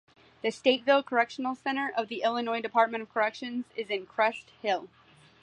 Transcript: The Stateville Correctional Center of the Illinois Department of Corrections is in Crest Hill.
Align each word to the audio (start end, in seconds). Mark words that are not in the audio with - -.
The 0.41 0.47
Stateville 0.49 1.05
Correctional 1.05 1.53
Center 1.53 1.91
of 1.95 2.07
the 2.07 2.23
Illinois 2.23 2.59
Department 2.59 3.03
of 3.03 3.13
Corrections 3.13 3.65
is 3.75 3.91
in 3.91 4.07
Crest 4.07 4.49
Hill. 4.63 4.89